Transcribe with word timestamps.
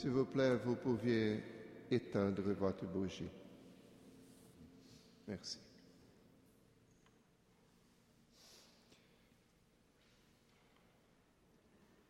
S'il 0.00 0.10
vous 0.10 0.24
plaît, 0.24 0.56
vous 0.64 0.76
pouviez 0.76 1.42
éteindre 1.90 2.40
votre 2.52 2.86
bougie. 2.86 3.28
Merci. 5.28 5.58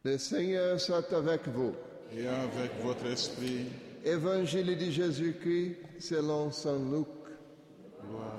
Le 0.05 0.17
Seigneur 0.19 0.81
soit 0.81 1.13
avec 1.13 1.49
vous. 1.49 1.75
Et 2.17 2.27
avec 2.27 2.71
votre 2.83 3.07
esprit. 3.07 3.67
Évangile 4.05 4.77
de 4.79 4.91
Jésus-Christ 4.91 5.77
selon 5.99 6.51
Saint 6.51 6.79
Luc. 6.79 7.07
Gloire. 8.09 8.37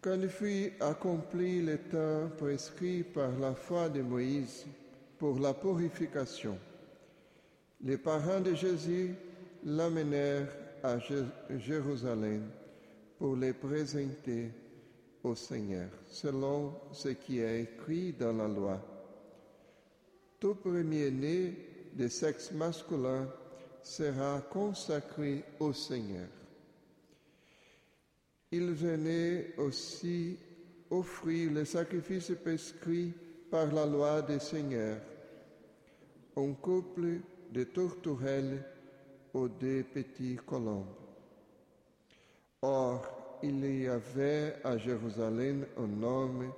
Quand 0.00 0.28
fut 0.28 0.72
accompli 0.80 1.60
le 1.60 1.76
temps 1.76 2.30
prescrit 2.38 3.02
par 3.02 3.30
la 3.38 3.54
foi 3.54 3.88
de 3.90 4.00
Moïse 4.00 4.64
pour 5.18 5.38
la 5.38 5.52
purification, 5.52 6.56
les 7.82 7.98
parents 7.98 8.40
de 8.40 8.54
Jésus 8.54 9.14
l'amenèrent 9.64 10.48
à 10.82 10.98
Jé- 10.98 11.24
Jérusalem 11.58 12.48
pour 13.18 13.36
les 13.36 13.52
présenter 13.52 14.50
au 15.22 15.34
Seigneur, 15.34 15.90
selon 16.06 16.72
ce 16.92 17.10
qui 17.10 17.40
est 17.40 17.62
écrit 17.64 18.14
dans 18.14 18.32
la 18.32 18.48
loi. 18.48 18.80
Tout 20.40 20.54
premier-né 20.54 21.54
de 21.92 22.08
sexe 22.08 22.50
masculin 22.52 23.28
sera 23.82 24.40
consacré 24.50 25.44
au 25.58 25.74
Seigneur. 25.74 26.28
Il 28.50 28.72
venait 28.72 29.54
aussi 29.58 30.38
offrir 30.90 31.52
le 31.52 31.66
sacrifice 31.66 32.32
prescrit 32.42 33.12
par 33.50 33.70
la 33.70 33.84
loi 33.84 34.22
des 34.22 34.38
seigneurs, 34.38 35.00
un 36.36 36.52
couple 36.54 37.20
de 37.52 37.64
tourterelles 37.64 38.64
ou 39.34 39.46
de 39.46 39.82
petits 39.82 40.36
colombes. 40.46 40.86
Or, 42.62 43.38
il 43.42 43.82
y 43.82 43.86
avait 43.86 44.56
à 44.64 44.78
Jérusalem 44.78 45.66
un 45.76 46.02
homme 46.02 46.52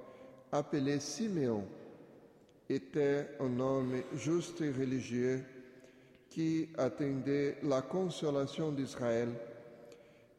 appelé 0.52 1.00
Siméon, 1.00 1.64
était 2.74 3.28
un 3.40 3.60
homme 3.60 4.02
juste 4.14 4.60
et 4.60 4.70
religieux 4.70 5.44
qui 6.28 6.68
attendait 6.78 7.58
la 7.62 7.82
consolation 7.82 8.72
d'Israël 8.72 9.28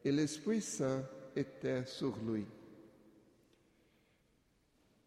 et 0.03 0.11
l'Esprit 0.11 0.61
Saint 0.61 1.03
était 1.35 1.85
sur 1.85 2.17
lui. 2.17 2.45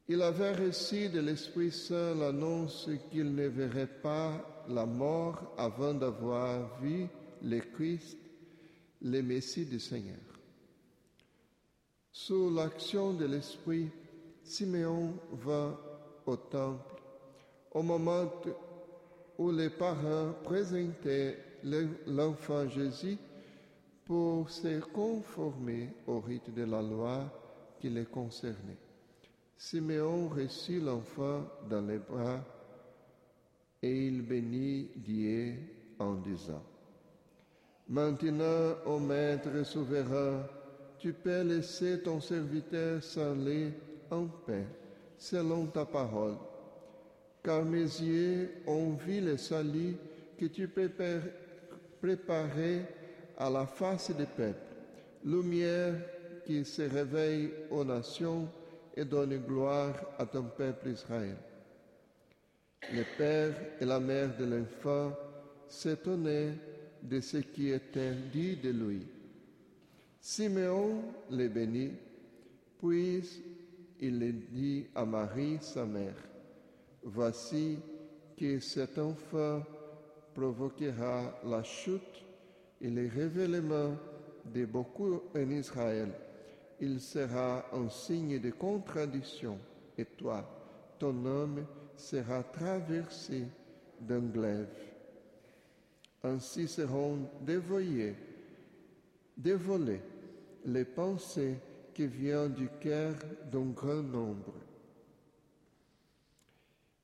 Il 0.08 0.22
avait 0.22 0.52
reçu 0.52 1.08
de 1.08 1.20
l'Esprit 1.20 1.72
Saint 1.72 2.14
l'annonce 2.14 2.88
qu'il 3.10 3.34
ne 3.34 3.48
verrait 3.48 3.88
pas 3.88 4.64
la 4.68 4.86
mort 4.86 5.54
avant 5.58 5.94
d'avoir 5.94 6.80
vu 6.80 7.08
le 7.42 7.58
Christ, 7.60 8.16
le 9.02 9.20
Messie 9.22 9.66
du 9.66 9.80
Seigneur. 9.80 10.16
Sous 12.12 12.54
l'action 12.54 13.12
de 13.12 13.26
l'Esprit, 13.26 13.88
Siméon 14.44 15.12
va 15.32 15.76
au 16.24 16.36
temple 16.36 16.95
au 17.76 17.82
moment 17.82 18.24
où 19.38 19.50
les 19.50 19.68
parents 19.68 20.32
présentaient 20.42 21.36
le- 21.62 21.88
l'enfant 22.06 22.66
Jésus 22.68 23.18
pour 24.06 24.48
se 24.48 24.80
conformer 24.80 25.90
au 26.06 26.20
rite 26.20 26.54
de 26.54 26.64
la 26.64 26.80
loi 26.80 27.24
qui 27.78 27.90
les 27.90 28.06
concernait. 28.06 28.78
Siméon 29.58 30.28
reçut 30.28 30.80
l'enfant 30.80 31.42
dans 31.68 31.82
les 31.82 31.98
bras 31.98 32.40
et 33.82 34.06
il 34.06 34.22
bénit 34.22 34.88
Dieu 34.96 35.56
en 35.98 36.14
disant, 36.14 36.62
Maintenant, 37.88 38.74
ô 38.86 38.98
Maître 38.98 39.64
souverain, 39.66 40.46
tu 40.98 41.12
peux 41.12 41.42
laisser 41.42 42.00
ton 42.02 42.22
serviteur 42.22 43.02
s'aller 43.02 43.70
en 44.10 44.24
paix, 44.46 44.64
selon 45.18 45.66
ta 45.66 45.84
parole, 45.84 46.36
car 47.46 47.64
mes 47.64 48.02
yeux 48.02 48.50
ont 48.66 48.94
vu 48.94 49.20
le 49.20 49.36
salut 49.36 49.94
que 50.36 50.46
tu 50.46 50.66
préparais 50.66 52.82
à 53.38 53.48
la 53.48 53.66
face 53.66 54.10
des 54.10 54.26
peuples, 54.26 54.58
lumière 55.24 55.94
qui 56.44 56.64
se 56.64 56.82
réveille 56.82 57.52
aux 57.70 57.84
nations 57.84 58.48
et 58.96 59.04
donne 59.04 59.38
gloire 59.46 59.94
à 60.18 60.26
ton 60.26 60.42
peuple 60.42 60.88
Israël. 60.88 61.36
Le 62.92 63.04
père 63.16 63.54
et 63.80 63.84
la 63.84 64.00
mère 64.00 64.36
de 64.36 64.44
l'enfant 64.44 65.12
s'étonnaient 65.68 66.54
de 67.00 67.20
ce 67.20 67.36
qui 67.36 67.70
était 67.70 68.14
dit 68.32 68.56
de 68.56 68.70
lui. 68.70 69.06
Siméon 70.20 71.00
le 71.30 71.46
bénit, 71.46 71.92
puis 72.80 73.22
il 74.00 74.18
le 74.18 74.32
dit 74.32 74.86
à 74.96 75.04
Marie, 75.04 75.58
sa 75.60 75.84
mère, 75.84 76.16
Voici 77.08 77.78
que 78.36 78.58
cet 78.58 78.98
enfant 78.98 79.62
provoquera 80.34 81.38
la 81.44 81.62
chute 81.62 82.24
et 82.80 82.90
le 82.90 83.08
révèlement 83.08 83.94
de 84.52 84.64
beaucoup 84.64 85.22
en 85.32 85.50
Israël. 85.50 86.10
Il 86.80 87.00
sera 87.00 87.64
un 87.72 87.88
signe 87.88 88.40
de 88.40 88.50
contradiction, 88.50 89.56
et 89.96 90.04
toi, 90.04 90.44
ton 90.98 91.24
homme 91.24 91.64
sera 91.96 92.42
traversé 92.42 93.44
d'un 94.00 94.18
glaive. 94.18 94.66
Ainsi 96.24 96.66
seront 96.66 97.18
dévoyés, 97.40 98.16
dévolés 99.36 100.02
les 100.64 100.84
pensées 100.84 101.54
qui 101.94 102.08
viennent 102.08 102.52
du 102.52 102.68
cœur 102.80 103.14
d'un 103.52 103.70
grand 103.70 104.02
nombre. 104.02 104.65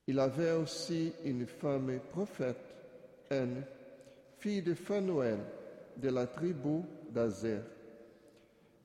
Il 0.07 0.19
avait 0.19 0.53
aussi 0.53 1.13
une 1.25 1.47
femme 1.47 1.99
prophète, 2.11 2.57
Anne, 3.31 3.65
fille 4.39 4.63
de 4.63 4.75
Phanuel, 4.75 5.39
de 5.97 6.09
la 6.09 6.27
tribu 6.27 6.83
d'Azer. 7.11 7.63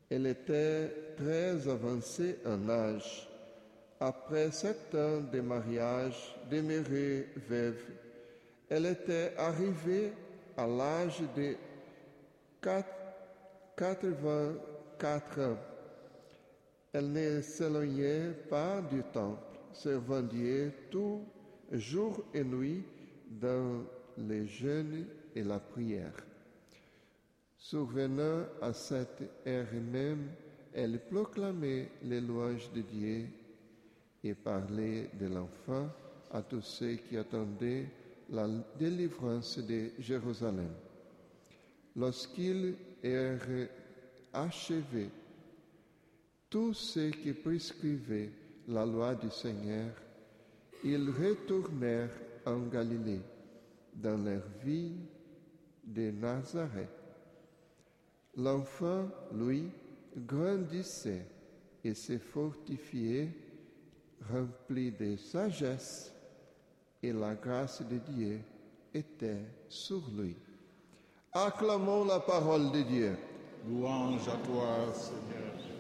Elle 0.09 0.27
était 0.27 1.15
très 1.17 1.67
avancée 1.67 2.37
en 2.45 2.69
âge. 2.69 3.27
Après 3.99 4.51
sept 4.51 4.93
ans 4.93 5.21
de 5.21 5.41
mariage, 5.41 6.35
demeurée 6.51 7.29
veuve, 7.49 7.83
elle 8.69 8.85
était 8.85 9.33
arrivée 9.37 10.13
à 10.55 10.67
l'âge 10.67 11.21
de 11.35 11.55
quatre- 12.61 12.93
84 13.75 15.39
ans. 15.41 15.57
Elle 16.93 17.11
ne 17.11 17.41
s'éloignait 17.41 18.31
pas 18.49 18.81
du 18.81 19.03
temple, 19.13 19.46
servant 19.73 20.21
Dieu 20.21 20.71
tout 20.89 21.21
jour 21.71 22.23
et 22.33 22.43
nuit 22.43 22.83
dans 23.29 23.83
les 24.17 24.45
jeûnes 24.45 25.05
et 25.35 25.43
la 25.43 25.59
prière. 25.59 26.13
Survenant 27.57 28.45
à 28.61 28.73
cette 28.73 29.23
heure 29.45 29.67
même, 29.91 30.29
elle 30.73 30.99
proclamait 31.09 31.89
les 32.03 32.21
louanges 32.21 32.71
de 32.73 32.81
Dieu 32.81 33.25
et 34.23 34.33
parlait 34.33 35.09
de 35.19 35.27
l'enfant 35.27 35.89
à 36.31 36.41
tous 36.41 36.61
ceux 36.61 36.95
qui 36.95 37.17
attendaient 37.17 37.85
la 38.29 38.47
délivrance 38.77 39.57
de 39.59 39.91
Jérusalem. 39.99 40.71
Lorsqu'ils 41.95 42.75
eurent 43.03 43.67
achevé 44.33 45.09
tout 46.49 46.73
ce 46.73 47.09
qui 47.09 47.33
prescrivait 47.33 48.29
la 48.67 48.85
loi 48.85 49.15
du 49.15 49.29
Seigneur, 49.29 49.91
ils 50.83 51.09
retournèrent 51.09 52.11
en 52.45 52.59
Galilée, 52.67 53.21
dans 53.93 54.17
leur 54.17 54.43
vie 54.63 54.93
de 55.83 56.11
Nazareth. 56.11 56.89
L'enfant, 58.35 59.07
lui, 59.33 59.69
grandissait 60.15 61.25
et 61.83 61.93
se 61.93 62.17
fortifiait, 62.17 63.29
rempli 64.31 64.91
de 64.91 65.15
sagesse, 65.15 66.13
et 67.01 67.13
la 67.13 67.35
grâce 67.35 67.81
de 67.81 67.97
Dieu 67.97 68.39
était 68.93 69.45
sur 69.69 70.01
lui. 70.15 70.35
Acclamons 71.31 72.05
la 72.05 72.19
parole 72.19 72.71
de 72.71 72.81
Dieu. 72.81 73.17
Louange 73.67 74.27
à 74.27 74.37
toi, 74.45 74.93
Seigneur 74.93 75.76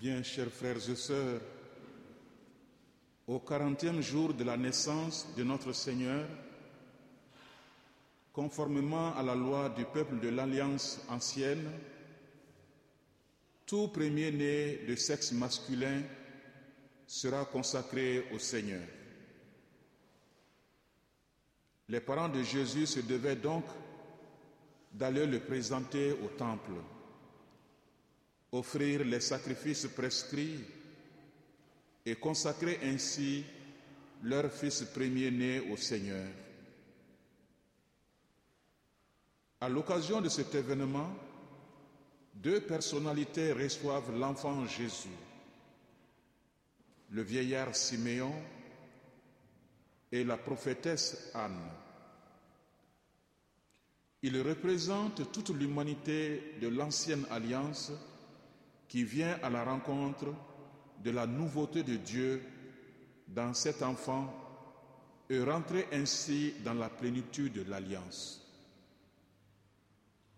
Bien, 0.00 0.22
chers 0.22 0.48
frères 0.50 0.78
et 0.88 0.96
sœurs, 0.96 1.42
au 3.26 3.38
quarantième 3.38 4.00
jour 4.00 4.32
de 4.32 4.44
la 4.44 4.56
naissance 4.56 5.26
de 5.36 5.44
notre 5.44 5.74
Seigneur, 5.74 6.26
conformément 8.32 9.14
à 9.14 9.22
la 9.22 9.34
loi 9.34 9.68
du 9.68 9.84
peuple 9.84 10.18
de 10.18 10.30
l'Alliance 10.30 11.02
ancienne, 11.10 11.70
tout 13.66 13.88
premier-né 13.88 14.86
de 14.88 14.96
sexe 14.96 15.32
masculin 15.32 16.00
sera 17.06 17.44
consacré 17.44 18.24
au 18.32 18.38
Seigneur. 18.38 18.80
Les 21.90 22.00
parents 22.00 22.30
de 22.30 22.42
Jésus 22.42 22.86
se 22.86 23.00
devaient 23.00 23.36
donc 23.36 23.66
d'aller 24.94 25.26
le 25.26 25.40
présenter 25.40 26.12
au 26.12 26.28
temple, 26.38 26.72
offrir 28.52 29.04
les 29.04 29.20
sacrifices 29.20 29.86
prescrits 29.86 30.60
et 32.04 32.16
consacrer 32.16 32.80
ainsi 32.82 33.44
leur 34.22 34.50
fils 34.52 34.82
premier-né 34.82 35.60
au 35.70 35.76
Seigneur. 35.76 36.26
À 39.60 39.68
l'occasion 39.68 40.20
de 40.20 40.28
cet 40.28 40.54
événement, 40.54 41.14
deux 42.34 42.60
personnalités 42.62 43.52
reçoivent 43.52 44.16
l'enfant 44.18 44.66
Jésus, 44.66 45.08
le 47.10 47.22
vieillard 47.22 47.74
Siméon 47.76 48.32
et 50.10 50.24
la 50.24 50.36
prophétesse 50.38 51.30
Anne. 51.34 51.70
Ils 54.22 54.40
représentent 54.40 55.30
toute 55.32 55.50
l'humanité 55.50 56.54
de 56.60 56.68
l'ancienne 56.68 57.26
alliance 57.30 57.92
qui 58.90 59.04
vient 59.04 59.38
à 59.44 59.48
la 59.48 59.62
rencontre 59.62 60.34
de 61.04 61.12
la 61.12 61.24
nouveauté 61.24 61.84
de 61.84 61.94
Dieu 61.94 62.42
dans 63.28 63.54
cet 63.54 63.82
enfant 63.82 64.34
et 65.30 65.40
rentrer 65.44 65.86
ainsi 65.92 66.54
dans 66.64 66.74
la 66.74 66.88
plénitude 66.88 67.52
de 67.52 67.70
l'alliance. 67.70 68.44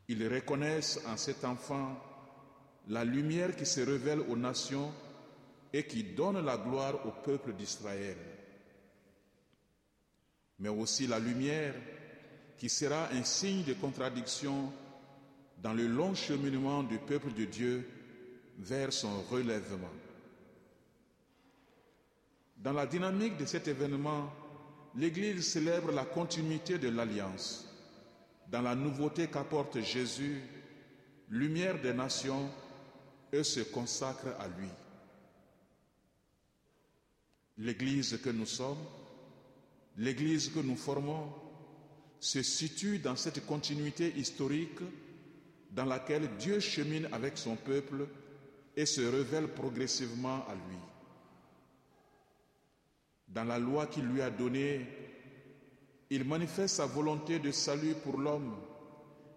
Ils 0.06 0.28
reconnaissent 0.28 1.00
en 1.06 1.16
cet 1.16 1.46
enfant 1.46 1.98
la 2.88 3.06
lumière 3.06 3.56
qui 3.56 3.64
se 3.64 3.80
révèle 3.80 4.20
aux 4.20 4.36
nations 4.36 4.92
et 5.72 5.86
qui 5.86 6.04
donne 6.04 6.44
la 6.44 6.58
gloire 6.58 7.06
au 7.06 7.10
peuple 7.24 7.54
d'Israël, 7.54 8.18
mais 10.58 10.68
aussi 10.68 11.06
la 11.06 11.18
lumière 11.18 11.74
qui 12.58 12.68
sera 12.68 13.08
un 13.12 13.24
signe 13.24 13.64
de 13.64 13.72
contradiction 13.72 14.70
dans 15.62 15.72
le 15.72 15.86
long 15.86 16.14
cheminement 16.14 16.82
du 16.82 16.98
peuple 16.98 17.32
de 17.32 17.46
Dieu 17.46 17.88
vers 18.58 18.92
son 18.92 19.22
relèvement. 19.22 19.90
Dans 22.56 22.72
la 22.72 22.86
dynamique 22.86 23.36
de 23.38 23.44
cet 23.46 23.66
événement, 23.68 24.32
l'Église 24.94 25.46
célèbre 25.48 25.90
la 25.92 26.04
continuité 26.04 26.78
de 26.78 26.88
l'alliance 26.88 27.66
dans 28.50 28.62
la 28.62 28.74
nouveauté 28.74 29.28
qu'apporte 29.28 29.80
Jésus, 29.80 30.40
lumière 31.30 31.80
des 31.80 31.94
nations, 31.94 32.50
et 33.32 33.42
se 33.44 33.60
consacre 33.60 34.28
à 34.38 34.46
lui. 34.46 34.68
L'Église 37.58 38.20
que 38.22 38.28
nous 38.28 38.44
sommes, 38.46 38.84
l'Église 39.96 40.50
que 40.50 40.60
nous 40.60 40.76
formons, 40.76 41.32
se 42.20 42.42
situe 42.42 42.98
dans 42.98 43.16
cette 43.16 43.44
continuité 43.46 44.12
historique 44.16 44.78
dans 45.70 45.86
laquelle 45.86 46.28
Dieu 46.38 46.60
chemine 46.60 47.08
avec 47.12 47.38
son 47.38 47.56
peuple 47.56 48.06
et 48.76 48.86
se 48.86 49.00
révèle 49.02 49.48
progressivement 49.48 50.44
à 50.48 50.54
lui. 50.54 50.78
Dans 53.28 53.44
la 53.44 53.58
loi 53.58 53.86
qu'il 53.86 54.04
lui 54.06 54.20
a 54.22 54.30
donnée, 54.30 54.86
il 56.10 56.24
manifeste 56.24 56.76
sa 56.76 56.86
volonté 56.86 57.38
de 57.38 57.50
salut 57.50 57.94
pour 58.02 58.18
l'homme 58.18 58.54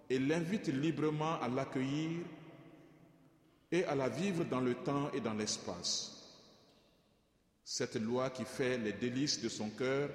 et 0.10 0.20
l'invite 0.20 0.68
librement 0.68 1.40
à 1.42 1.48
l'accueillir 1.48 2.20
et 3.72 3.86
à 3.86 3.96
la 3.96 4.10
vivre 4.10 4.44
dans 4.46 4.60
le 4.60 4.76
temps 4.76 5.10
et 5.14 5.22
dans 5.22 5.34
l'espace. 5.34 6.12
Cette 7.64 7.96
loi 7.96 8.30
qui 8.30 8.46
fait 8.46 8.78
les 8.78 8.94
délices 8.94 9.42
de 9.42 9.50
son 9.50 9.70
cœur 9.70 10.10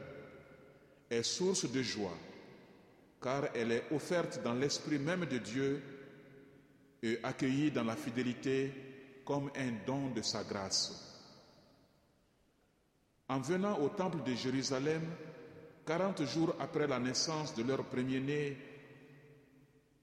est 1.10 1.22
source 1.22 1.70
de 1.70 1.82
joie, 1.82 2.16
car 3.20 3.48
elle 3.54 3.72
est 3.72 3.84
offerte 3.90 4.40
dans 4.44 4.54
l'esprit 4.54 4.98
même 4.98 5.24
de 5.26 5.38
Dieu 5.38 5.82
et 7.02 7.18
accueillie 7.22 7.70
dans 7.70 7.84
la 7.84 7.96
fidélité 7.96 8.72
comme 9.30 9.48
un 9.54 9.70
don 9.86 10.10
de 10.12 10.22
sa 10.22 10.42
grâce. 10.42 10.90
En 13.28 13.38
venant 13.38 13.78
au 13.78 13.88
temple 13.90 14.24
de 14.24 14.34
Jérusalem, 14.34 15.02
Quarante 15.86 16.24
jours 16.24 16.52
après 16.58 16.88
la 16.88 16.98
naissance 16.98 17.54
de 17.54 17.62
leur 17.62 17.84
premier-né, 17.84 18.56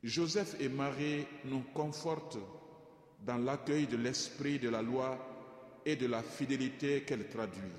Joseph 0.01 0.55
et 0.61 0.69
Marie 0.69 1.25
nous 1.43 1.61
confortent 1.73 2.37
dans 3.25 3.37
l'accueil 3.37 3.85
de 3.87 3.97
l'esprit 3.97 4.59
de 4.59 4.69
la 4.69 4.81
loi 4.81 5.17
et 5.85 5.97
de 5.97 6.07
la 6.07 6.23
fidélité 6.23 7.01
qu'elle 7.03 7.27
traduit. 7.27 7.75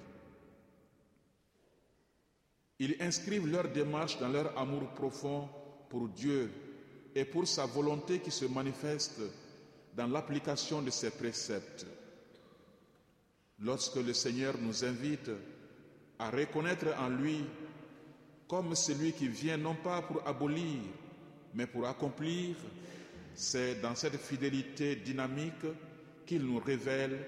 Ils 2.79 2.97
inscrivent 3.01 3.47
leur 3.51 3.69
démarche 3.69 4.19
dans 4.19 4.29
leur 4.29 4.57
amour 4.59 4.87
profond 4.91 5.49
pour 5.89 6.09
Dieu 6.09 6.51
et 7.15 7.25
pour 7.25 7.49
sa 7.49 7.65
volonté 7.65 8.19
qui 8.21 8.31
se 8.31 8.45
manifeste 8.45 9.23
dans 9.99 10.07
l'application 10.07 10.81
de 10.81 10.91
ses 10.91 11.11
préceptes. 11.11 11.85
Lorsque 13.59 13.97
le 13.97 14.13
Seigneur 14.15 14.55
nous 14.57 14.85
invite 14.85 15.29
à 16.21 16.31
reconnaître 16.31 16.87
en 17.01 17.09
lui 17.09 17.45
comme 18.47 18.77
celui 18.77 19.13
qui 19.13 19.27
vient 19.27 19.57
non 19.57 19.75
pas 19.75 20.01
pour 20.03 20.25
abolir, 20.27 20.79
mais 21.53 21.67
pour 21.67 21.85
accomplir, 21.89 22.55
c'est 23.35 23.81
dans 23.81 23.97
cette 23.97 24.19
fidélité 24.19 24.95
dynamique 24.95 25.67
qu'il 26.25 26.43
nous 26.45 26.61
révèle 26.61 27.19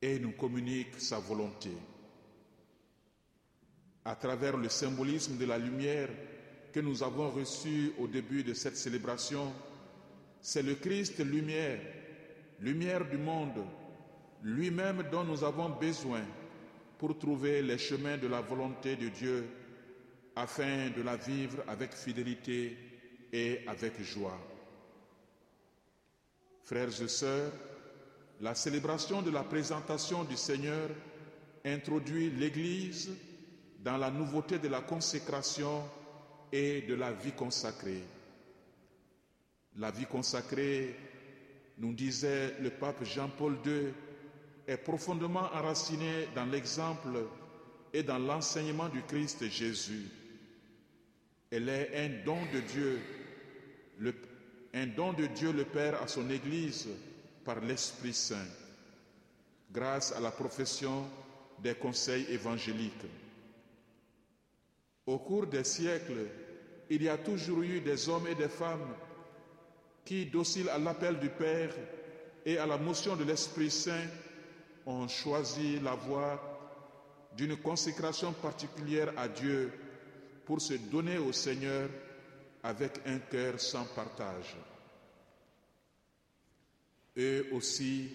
et 0.00 0.18
nous 0.18 0.32
communique 0.32 0.98
sa 0.98 1.18
volonté. 1.18 1.72
À 4.06 4.14
travers 4.16 4.56
le 4.56 4.70
symbolisme 4.70 5.36
de 5.36 5.44
la 5.44 5.58
lumière 5.58 6.08
que 6.72 6.80
nous 6.80 7.02
avons 7.02 7.28
reçu 7.30 7.92
au 7.98 8.06
début 8.06 8.42
de 8.42 8.54
cette 8.54 8.78
célébration, 8.78 9.52
c'est 10.40 10.62
le 10.62 10.74
Christ 10.74 11.18
lumière, 11.24 11.80
lumière 12.60 13.08
du 13.08 13.18
monde, 13.18 13.64
lui-même 14.42 15.04
dont 15.10 15.24
nous 15.24 15.44
avons 15.44 15.68
besoin 15.70 16.22
pour 16.98 17.18
trouver 17.18 17.62
les 17.62 17.78
chemins 17.78 18.16
de 18.18 18.26
la 18.26 18.40
volonté 18.40 18.96
de 18.96 19.08
Dieu 19.08 19.46
afin 20.36 20.90
de 20.90 21.02
la 21.02 21.16
vivre 21.16 21.62
avec 21.68 21.92
fidélité 21.92 22.76
et 23.32 23.60
avec 23.66 24.00
joie. 24.02 24.38
Frères 26.64 27.02
et 27.02 27.08
sœurs, 27.08 27.52
la 28.40 28.54
célébration 28.54 29.22
de 29.22 29.30
la 29.30 29.42
présentation 29.42 30.24
du 30.24 30.36
Seigneur 30.36 30.88
introduit 31.64 32.30
l'Église 32.30 33.10
dans 33.80 33.96
la 33.96 34.10
nouveauté 34.10 34.58
de 34.58 34.68
la 34.68 34.80
consécration 34.80 35.82
et 36.52 36.82
de 36.82 36.94
la 36.94 37.12
vie 37.12 37.32
consacrée. 37.32 38.02
La 39.76 39.90
vie 39.90 40.06
consacrée, 40.06 40.94
nous 41.78 41.92
disait 41.94 42.54
le 42.60 42.70
pape 42.70 43.04
Jean-Paul 43.04 43.56
II, 43.64 43.92
est 44.66 44.76
profondément 44.76 45.48
enracinée 45.52 46.28
dans 46.34 46.44
l'exemple 46.44 47.24
et 47.92 48.02
dans 48.02 48.18
l'enseignement 48.18 48.88
du 48.88 49.02
Christ 49.02 49.48
Jésus. 49.48 50.06
Elle 51.50 51.68
est 51.68 51.90
un 51.96 52.24
don 52.24 52.38
de 52.52 52.60
Dieu, 52.60 53.00
un 54.74 54.86
don 54.86 55.12
de 55.12 55.26
Dieu 55.26 55.52
le 55.52 55.64
Père 55.64 56.00
à 56.00 56.06
son 56.06 56.28
Église 56.30 56.88
par 57.44 57.60
l'Esprit 57.60 58.12
Saint, 58.12 58.46
grâce 59.72 60.12
à 60.12 60.20
la 60.20 60.30
profession 60.30 61.06
des 61.62 61.74
conseils 61.74 62.26
évangéliques. 62.30 63.06
Au 65.06 65.18
cours 65.18 65.46
des 65.46 65.64
siècles, 65.64 66.26
il 66.90 67.02
y 67.02 67.08
a 67.08 67.18
toujours 67.18 67.62
eu 67.62 67.80
des 67.80 68.08
hommes 68.08 68.28
et 68.28 68.34
des 68.34 68.48
femmes 68.48 68.94
qui, 70.04 70.26
dociles 70.26 70.68
à 70.68 70.78
l'appel 70.78 71.18
du 71.18 71.28
Père 71.28 71.74
et 72.44 72.58
à 72.58 72.66
la 72.66 72.78
motion 72.78 73.16
de 73.16 73.24
l'Esprit 73.24 73.70
Saint, 73.70 74.06
ont 74.86 75.08
choisi 75.08 75.78
la 75.80 75.94
voie 75.94 76.40
d'une 77.36 77.56
consécration 77.56 78.32
particulière 78.32 79.12
à 79.16 79.28
Dieu 79.28 79.72
pour 80.44 80.60
se 80.60 80.74
donner 80.74 81.18
au 81.18 81.32
Seigneur 81.32 81.88
avec 82.62 83.00
un 83.06 83.18
cœur 83.18 83.60
sans 83.60 83.84
partage. 83.84 84.56
Eux 87.16 87.46
aussi, 87.52 88.08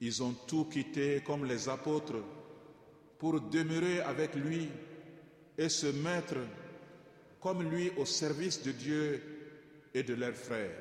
ils 0.00 0.22
ont 0.22 0.34
tout 0.46 0.64
quitté 0.66 1.22
comme 1.24 1.44
les 1.44 1.68
apôtres 1.68 2.22
pour 3.18 3.40
demeurer 3.40 4.00
avec 4.00 4.34
lui 4.34 4.68
et 5.56 5.68
se 5.68 5.86
mettre 5.86 6.36
comme 7.40 7.62
lui 7.62 7.90
au 7.96 8.04
service 8.04 8.62
de 8.62 8.72
Dieu 8.72 9.33
et 9.94 10.02
de 10.02 10.14
leurs 10.14 10.34
frères. 10.34 10.76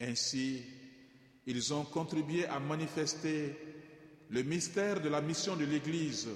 Ainsi, 0.00 0.62
Ils 1.46 1.72
ont 1.72 1.84
contribué 1.84 2.44
à 2.46 2.58
manifester 2.58 3.54
le 4.30 4.42
mystère 4.42 5.00
de 5.00 5.08
la 5.08 5.20
mission 5.20 5.54
de 5.54 5.64
l'Église 5.64 6.28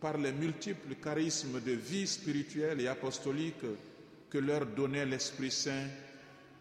par 0.00 0.16
les 0.16 0.32
multiples 0.32 0.94
charismes 0.94 1.60
de 1.60 1.72
vie 1.72 2.06
spirituelle 2.06 2.80
et 2.80 2.86
apostolique 2.86 3.64
que 4.30 4.38
leur 4.38 4.64
donnait 4.66 5.06
l'Esprit 5.06 5.50
Saint 5.50 5.88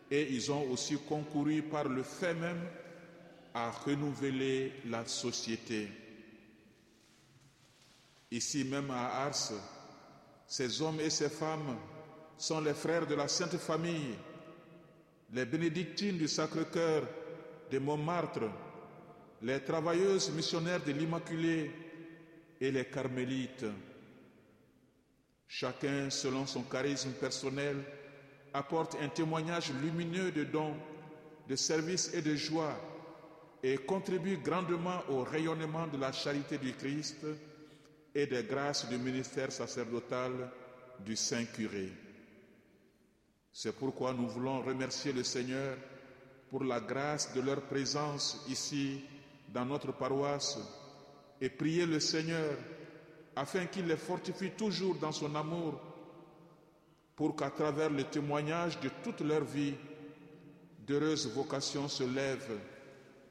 et 0.10 0.28
ils 0.34 0.52
ont 0.52 0.70
aussi 0.72 0.98
concouru 1.08 1.62
par 1.62 1.88
le 1.88 2.02
fait 2.02 2.34
même 2.34 2.62
à 3.54 3.70
renouveler 3.70 4.72
la 4.88 5.06
société. 5.06 5.88
Ici 8.32 8.64
même 8.64 8.90
à 8.90 9.26
Ars, 9.26 9.52
ces 10.48 10.82
hommes 10.82 11.00
et 11.00 11.12
ces 11.12 11.30
femmes 11.30 11.78
sont 12.38 12.62
les 12.62 12.74
frères 12.74 13.08
de 13.08 13.16
la 13.16 13.28
Sainte 13.28 13.58
Famille, 13.58 14.16
les 15.34 15.46
bénédictines 15.46 16.18
du 16.18 16.28
Sacré-Cœur 16.28 17.04
de 17.72 17.80
Montmartre, 17.80 18.50
les 19.42 19.60
travailleuses 19.62 20.32
missionnaires 20.32 20.84
de 20.84 20.92
l'Immaculée 20.92 21.72
et 22.62 22.72
les 22.72 22.86
carmélites. 22.86 23.66
Chacun, 25.48 26.10
selon 26.10 26.46
son 26.46 26.64
charisme 26.64 27.12
personnel, 27.12 27.78
apporte 28.54 28.96
un 29.02 29.10
témoignage 29.10 29.72
lumineux 29.82 30.32
de 30.32 30.44
dons, 30.44 30.76
de 31.50 31.56
service 31.56 32.14
et 32.14 32.22
de 32.22 32.36
joie 32.36 32.76
et 33.64 33.78
contribue 33.78 34.38
grandement 34.38 35.02
au 35.10 35.24
rayonnement 35.24 35.88
de 35.88 35.98
la 35.98 36.12
charité 36.12 36.58
du 36.58 36.74
Christ 36.74 37.26
et 38.14 38.28
des 38.28 38.44
grâces 38.44 38.88
du 38.90 38.98
ministère 38.98 39.52
sacerdotal 39.52 40.32
du 41.00 41.16
Saint-Curé. 41.16 41.90
C'est 43.54 43.72
pourquoi 43.78 44.14
nous 44.14 44.28
voulons 44.28 44.62
remercier 44.62 45.14
le 45.14 45.24
Seigneur 45.24 45.78
pour 46.50 46.64
la 46.64 46.80
grâce 46.80 47.32
de 47.36 47.42
leur 47.42 47.62
présence 47.62 48.44
ici 48.50 49.02
dans 49.50 49.64
notre 49.66 49.92
paroisse 49.92 50.58
et 51.40 51.50
prier 51.50 51.86
le 51.86 52.00
Seigneur 52.00 52.58
afin 53.36 53.68
qu'il 53.68 53.86
les 53.86 53.98
fortifie 53.98 54.52
toujours 54.52 54.96
dans 54.96 55.12
son 55.12 55.34
amour 55.36 55.80
pour 57.16 57.36
qu'à 57.36 57.52
travers 57.52 57.92
le 57.92 58.04
témoignage 58.06 58.80
de 58.80 58.90
toute 59.04 59.22
leur 59.22 59.44
vie, 59.44 59.76
d'heureuses 60.88 61.28
vocations 61.32 61.88
se 61.88 62.04
lèvent 62.04 62.60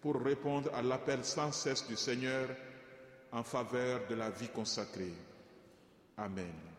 pour 0.01 0.21
répondre 0.23 0.71
à 0.75 0.83
l'appel 0.83 1.25
sans 1.25 1.51
cesse 1.51 1.87
du 1.89 1.97
Seigneur 1.97 2.49
en 3.33 3.43
faveur 3.43 4.07
de 4.09 4.15
la 4.15 4.31
vie 4.31 4.49
consacrée. 4.49 5.13
Amen. 6.17 6.72